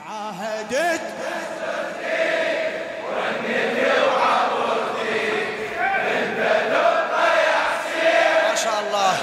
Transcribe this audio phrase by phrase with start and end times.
[0.00, 1.00] عاهدت
[8.48, 9.16] ما شاء الله.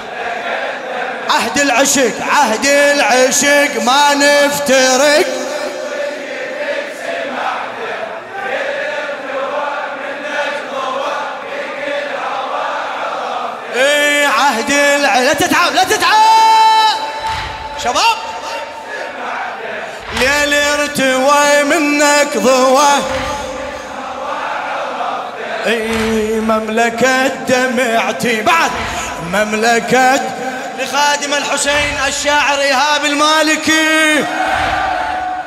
[1.30, 5.26] عهد العشق عهد العشق ما نفترق.
[13.74, 15.18] إيه عهد الع...
[15.18, 16.96] لا تتعب لا تتعب.
[17.84, 18.21] شباب.
[20.92, 23.02] ارتوى منك ضوى.
[25.66, 28.70] أي مملكة دمعتي بعد
[29.32, 30.20] مملكة
[30.78, 34.24] لخادم الحسين الشاعر إيهاب المالكي.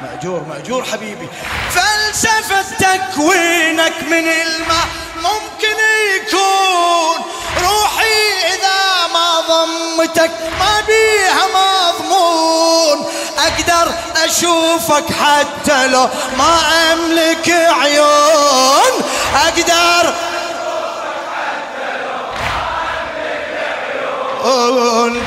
[0.01, 1.29] مأجور مأجور حبيبي.
[1.69, 5.77] فلسفة تكوينك من الماء ممكن
[6.15, 7.17] يكون
[7.63, 8.15] روحي
[8.53, 13.05] إذا ما ضمتك ما بيها مضمون.
[13.37, 13.91] أقدر
[14.25, 16.59] أشوفك حتى لو ما
[16.93, 17.49] أملك
[17.81, 18.93] عيون.
[19.35, 20.13] أقدر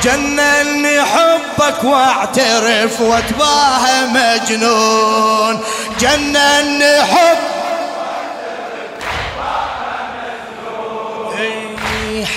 [0.03, 5.63] جنني حبك واعترف واتباهى مجنون.
[5.99, 7.37] جنني حب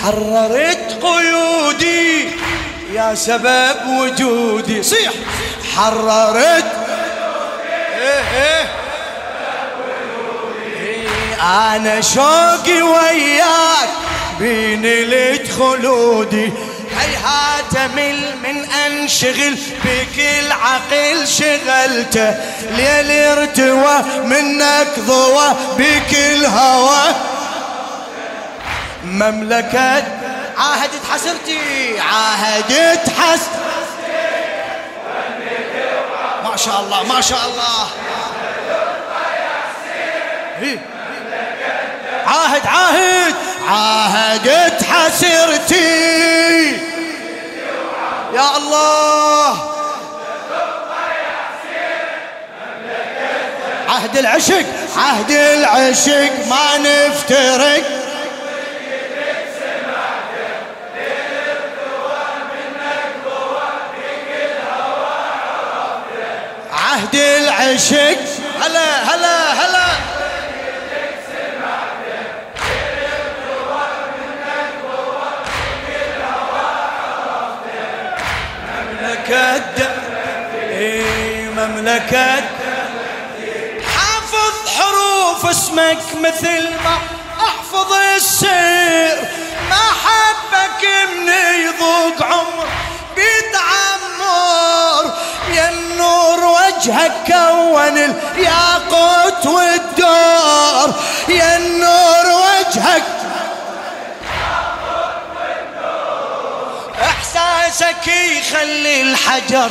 [0.03, 2.28] حررت قيودي.
[2.92, 4.83] يا سبب وجودي.
[4.83, 5.12] صيح.
[5.77, 6.64] حررت.
[8.00, 8.69] إيه إيه.
[10.80, 13.89] إيه، أنا شوقي وياك
[14.39, 16.53] بين الخلودي
[16.98, 22.34] هيهات مل من أنشغل بكل عقل شغلته
[22.77, 27.14] ليل ارتوى منك ضوى بكل هوى
[29.12, 30.05] مملكة.
[30.58, 33.41] عاهدت حسرتي عاهدت حس.
[36.44, 37.88] ما شاء الله ما شاء الله.
[40.62, 40.78] إيه.
[42.27, 43.34] عاهد عاهد.
[43.68, 46.72] عاهدت حسرتي.
[48.34, 49.72] يا الله.
[53.89, 54.64] عهد العشق
[54.96, 58.02] عهد العشق ما نفترق.
[67.72, 68.18] العشق
[68.60, 69.86] هلا هلا هلا.
[78.68, 79.62] مملكة
[80.70, 81.02] اي
[81.48, 82.34] مملكة
[83.96, 86.98] حافظ حروف اسمك مثل ما
[87.40, 88.52] أحفظ السير
[96.83, 100.95] وجهك كون الياقوت والدور
[101.29, 103.03] يا النور وجهك.
[107.03, 109.70] إحساسك يخلي الحجر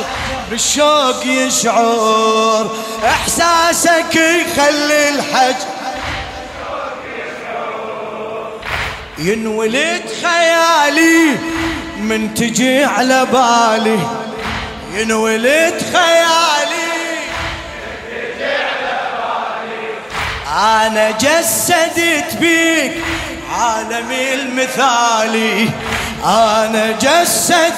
[0.50, 2.70] بالشوق يشعر
[3.04, 5.66] إحساسك يخلي الحجر
[9.18, 11.38] ينولد خيالي
[11.96, 13.98] من تجي على بالي.
[14.94, 16.51] ينولد خيالي
[20.52, 22.92] أنا جسدت بيك
[23.58, 25.70] عالمي المثالي
[26.24, 27.72] أنا جسد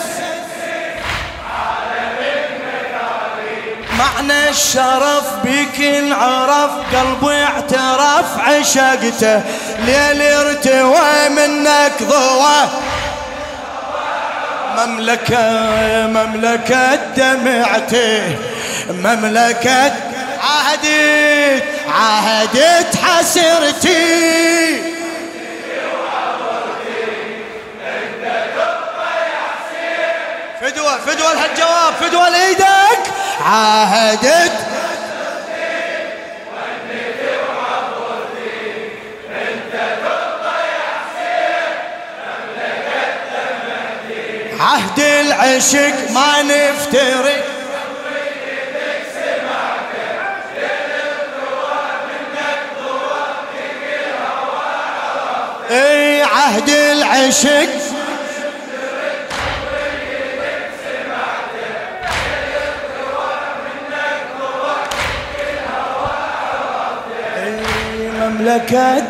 [3.99, 9.43] معنى الشرف بك انعرف قلبي اعترف عشقته
[9.87, 12.69] ليل ارتوى منك ضوى.
[14.79, 15.51] مملكة
[16.07, 18.37] مملكة دمعتي
[18.91, 19.93] مملكة
[20.45, 24.95] عهدت عهدت حسرتي.
[30.61, 33.03] فدوى فدوى لهالجواب فدوى لإيدك.
[33.47, 34.53] عاهدت
[44.61, 47.44] عهد العشق ما نفترق.
[56.25, 57.69] عهد العشق.
[68.21, 69.03] مملكة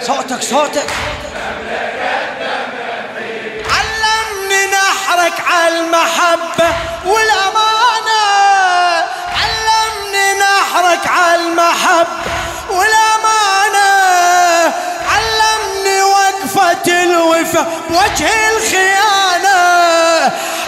[0.00, 0.86] صوتك صوتك.
[3.76, 6.68] علمني نحرك على المحبة
[7.04, 8.22] والأمانة.
[9.38, 10.26] علمني
[17.36, 19.60] الوفا بوجه الخيانة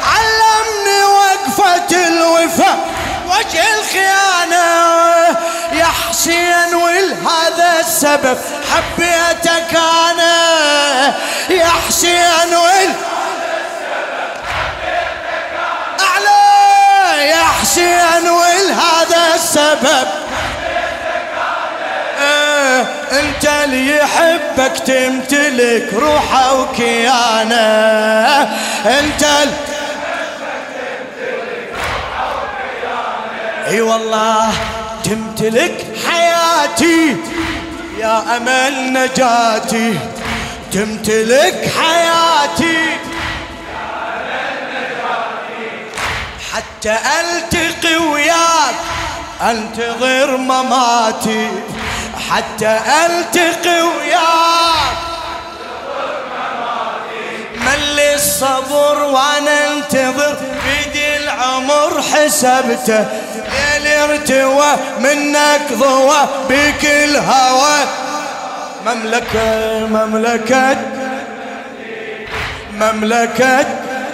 [0.04, 2.78] علمني وقفة الوفا
[3.26, 5.38] وجه الخيانة
[5.72, 8.38] يا حسين ولهذا السبب
[8.74, 9.74] حبيتك
[10.10, 11.14] أنا.
[11.50, 17.28] يا حسين ولهذا السبب حبيتك أنا أعلى.
[17.28, 20.08] يا حسين ولهذا السبب
[23.12, 27.56] انت اللي يحبك تمتلك روحه وكيانه.
[28.87, 29.25] انت
[33.66, 34.52] اي والله
[35.05, 37.16] تمتلك حياتي
[37.99, 39.99] يا امل نجاتي.
[40.72, 42.96] تمتلك حياتي
[46.52, 48.75] حتى ألتقي وياك
[49.43, 51.49] أنتظر مماتي.
[52.30, 54.98] حتى ألتقي وياك.
[57.54, 63.06] ملي الصبر وأنا أنتظر بيدي العمر حسبته.
[63.82, 67.78] ليل ارتوى منك ضوى بك الهوى.
[68.86, 70.76] مملكة مملكة
[72.72, 73.66] مملكة.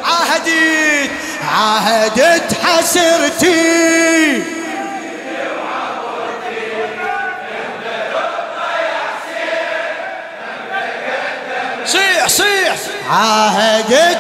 [0.04, 1.10] عهدت
[1.50, 4.53] عهدت حسرتي.
[13.10, 14.18] عاهدت.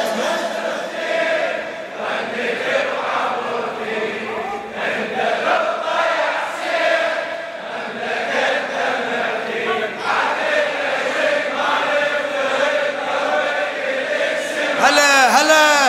[14.80, 15.88] هلا هلا.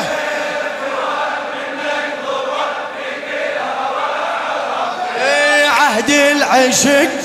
[5.22, 7.25] إيه، عهد العشق.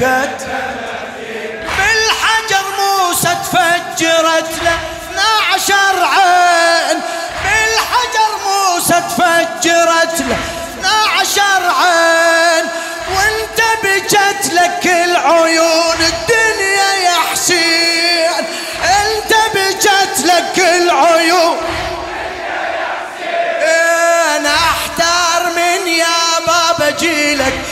[0.00, 0.46] مملكة
[1.78, 4.78] بالحجر موسى تفجرت له
[5.10, 5.74] 12
[6.04, 7.00] عين.
[7.44, 10.38] بالحجر موسى تفجرت له
[10.78, 11.42] 12
[11.80, 12.23] عين.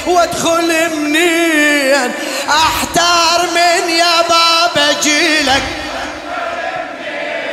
[0.06, 2.12] وادخل منين؟
[2.48, 5.62] أحتار من يا بابا جيلك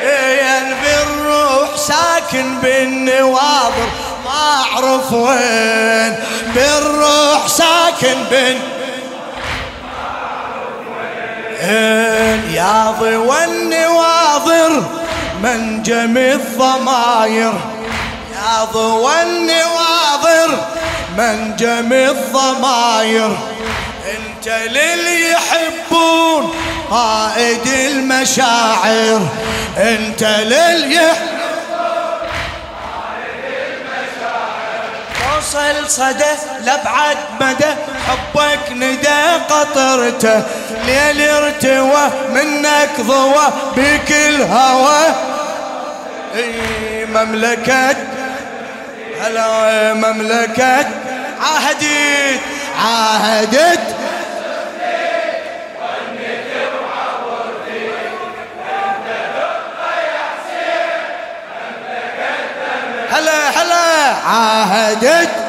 [0.04, 3.90] ين بالروح ساكن بالنواظر
[4.26, 6.16] ما أعرف وين.
[6.56, 8.60] بالروح ساكن بن.
[12.54, 14.84] يا ضوى النواظر
[15.44, 17.54] منجم الضماير.
[18.36, 19.79] يا ضوى النواظر
[21.20, 23.38] منجم الضماير.
[24.16, 26.56] انت للي يحبون
[26.90, 29.28] قائد المشاعر.
[29.78, 31.12] انت للي
[35.38, 37.66] وصل صدى لبعد مدى
[38.08, 40.44] حبك ندى قطرته
[40.86, 45.16] ليل ارتوى منك ضوى بك الهوى
[47.06, 47.96] مملكة
[49.22, 50.86] هلا مملكة
[51.42, 52.40] عهدت.
[52.84, 53.96] عهدت.
[63.12, 64.16] هلا هلا.
[64.26, 65.49] عهدت.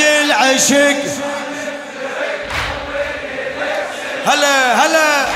[0.00, 0.96] العشق.
[4.26, 5.26] هلا هلا.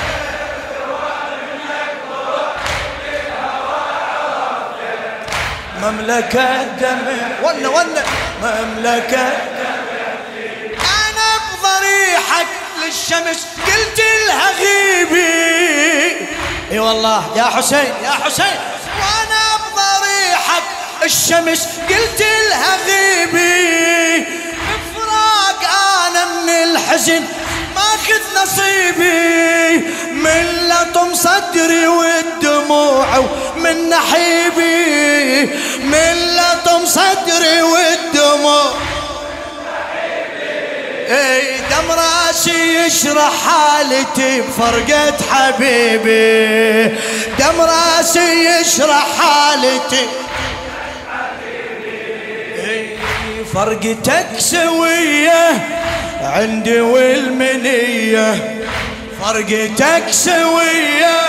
[5.83, 7.87] مملكة دمع ون ون
[8.43, 9.27] مملكة
[10.81, 12.47] أنا بضريحك
[12.85, 13.47] للشمس.
[13.67, 16.29] قلت لها غيبي.
[16.73, 18.59] إي والله يا حسين يا حسين.
[19.01, 20.63] وأنا بضريحك
[21.03, 23.74] الشمس قلت لها غيبي.
[26.95, 27.23] الحزن
[27.75, 29.77] ماخذ نصيبي
[30.13, 35.45] من لطم صدري والدموع ومن نحيبي.
[35.85, 38.73] من لطم صدري والدموع.
[41.09, 46.89] إي دم رأسي يشرح حالتي بفرقة حبيبي.
[47.39, 50.07] دم رأسي يشرح حالتي.
[53.55, 55.84] فرقتك سوية.
[56.25, 58.61] عندي والمنية
[59.23, 61.21] فرقتك سوية.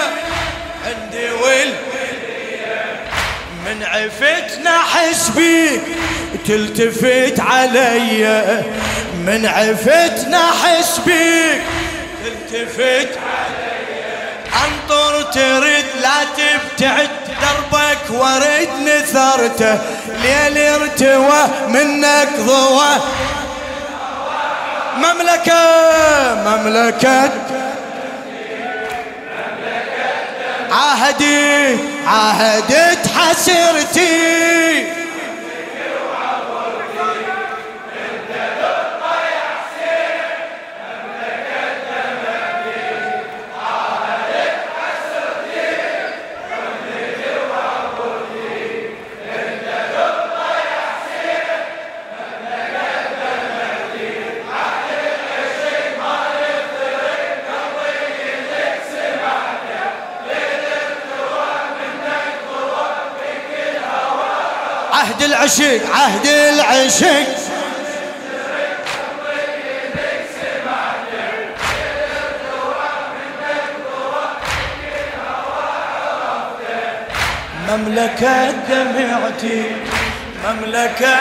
[0.85, 2.99] عندي والمنية.
[3.65, 5.81] من عفت نحس بيك
[6.47, 8.63] تلتفت علي.
[9.25, 11.61] من عفت نحس بيك
[12.25, 13.75] تلتفت علي.
[14.65, 17.09] انطر ترد لا تبتعد
[17.41, 19.79] دربك ورد نثرته.
[20.23, 22.95] ليل ارتوى منك ضوى.
[24.97, 25.61] مملكة
[26.45, 27.31] مملكة.
[30.71, 35.04] عهدي عهدت حسرتي.
[64.95, 67.27] عهد العشق عهد العشق.
[77.69, 79.71] مملكة دمعتي
[80.45, 81.19] مملكة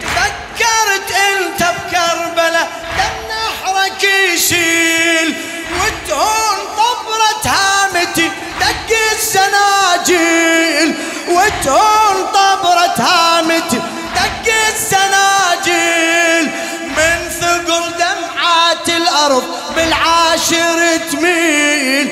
[0.00, 2.62] تفكرت انت بكربلة
[2.98, 5.34] دم نحرك يشيل
[5.74, 10.94] وتهون طبرة هامتي دق السناجيل.
[11.28, 13.80] وتهون طبرة هامتي
[14.14, 16.50] دق السناجيل.
[16.96, 19.44] من ثقل دمعات الأرض
[19.76, 22.08] بالعاشر تميل.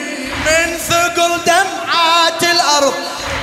[0.46, 2.94] من ثقل دمعات الأرض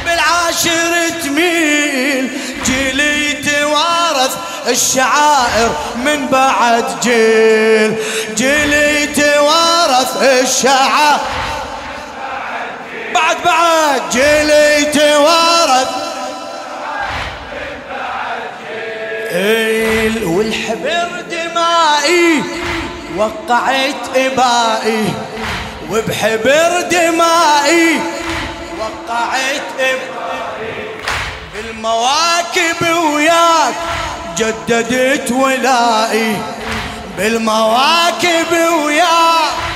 [0.05, 2.39] بالعاشر تميل.
[2.65, 4.35] جيلي توارث
[4.67, 7.95] الشعائر من بعد جيل.
[8.35, 11.19] جيلي توارث الشعائر
[13.29, 15.89] بعد بعد جيلي توارث
[20.25, 22.43] والحبر دمائي
[23.17, 25.13] وقعت إبائي
[25.91, 28.00] وبحبر دمائي
[28.79, 30.89] وقعت إبائي.
[31.53, 32.81] بالمواكب
[33.13, 33.74] وياك
[34.38, 36.36] جددت ولائي
[37.17, 38.51] بالمواكب
[38.86, 39.68] وياك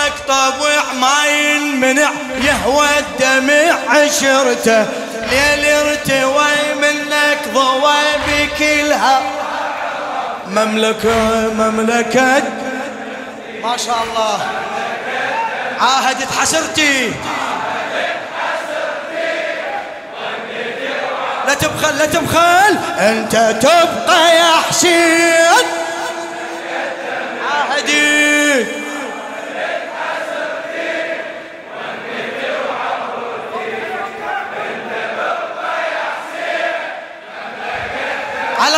[0.00, 2.10] حبك طبع ما ينمنع
[2.44, 4.86] يهوى الدمع عشرته.
[5.30, 9.22] ليل ارتوي منك ضوى بكلها.
[10.46, 12.42] مملكة مملكة.
[13.62, 14.40] ما شاء الله.
[15.80, 17.12] عاهدت حسرتي.
[21.46, 22.78] لا تبخل لا تبخل.
[22.98, 25.79] أنت تبقى يا حسين.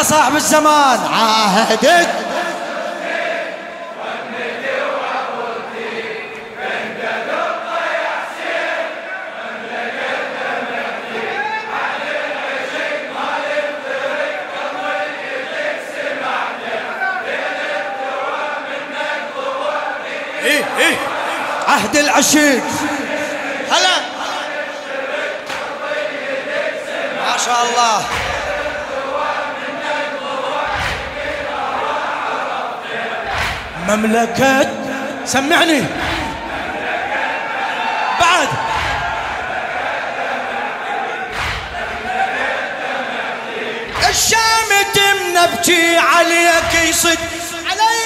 [0.02, 1.00] على صاحب الزمان.
[1.14, 1.85] عاهدت
[20.44, 20.97] إيه إيه.
[21.68, 22.62] عهد العشيق.
[23.71, 23.97] هلا.
[27.26, 28.32] ما شاء الله.
[33.96, 34.68] مملكة
[35.25, 35.84] سمعني.
[38.20, 38.49] بعد.
[44.08, 47.18] الشام تم نبكي عليك يصد
[47.70, 48.02] علي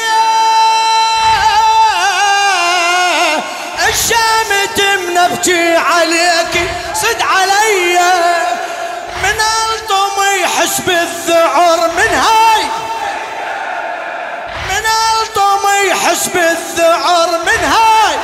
[3.89, 7.99] الشام تم نبكي عليك صد علي
[9.23, 12.15] من ألطم يحس بالذعر من
[16.29, 18.17] بالذعر من هاي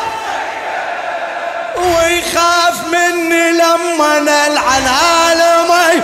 [1.76, 6.02] ويخاف مني لما نلعن عالمي.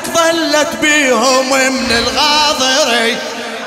[0.00, 3.18] رهبتك ظلت بيهم من الغاضري.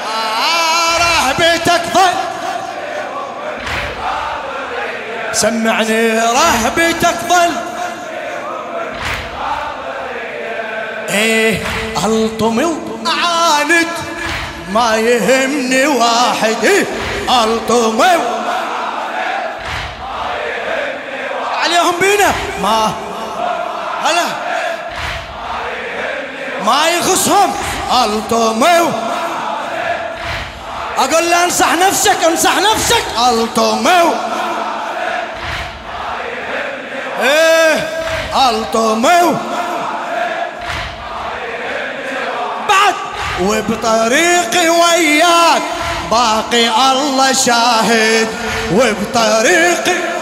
[0.08, 2.14] آه رهبتك ظلت
[5.34, 7.52] سمعني رهبتك ظل.
[11.10, 11.64] إيه
[12.06, 13.88] الطمي وعاند
[14.70, 16.56] ما يهمني واحد.
[16.64, 16.86] إيه
[17.30, 18.20] الطمي
[21.64, 22.32] عليهم بينا.
[22.62, 22.94] ما
[24.04, 24.43] هلا.
[26.66, 27.52] ما يخصهم
[27.92, 28.94] الطمي
[30.98, 33.04] أقول له انصح نفسك انصح نفسك.
[33.30, 34.14] الطمي
[37.22, 37.90] إيه
[38.50, 39.38] الطمي
[42.70, 42.96] بعد.
[43.42, 45.62] وبطريقي وياك.
[46.12, 48.28] باقي الله شاهد.
[48.74, 50.13] وبطريقي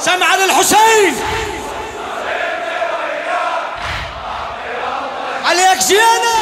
[0.00, 1.14] سمع للحسين.
[5.44, 6.36] عليك زينة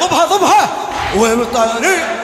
[0.00, 0.68] ضبها ضبها.
[1.16, 2.17] وبطريق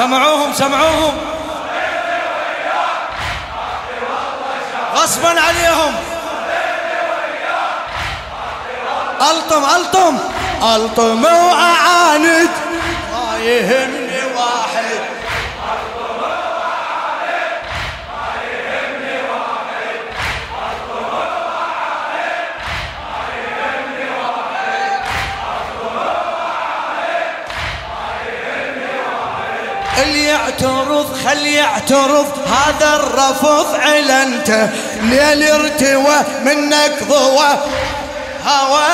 [0.00, 1.14] سمعوهم سمعوهم.
[4.94, 5.94] غصبا عليهم.
[9.30, 10.18] ألطم ألطم.
[11.24, 12.50] واعاند
[13.12, 13.99] ما يهمني
[30.30, 32.28] يعترض خل يعترض.
[32.48, 34.68] هذا الرفض علنته
[35.02, 37.50] ليل ارتوى منك ضوى.
[38.46, 38.90] هوى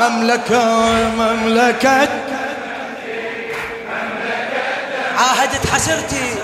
[0.00, 0.64] مملكة
[1.08, 2.08] مملكة.
[5.18, 6.34] عاهدت حسرتي.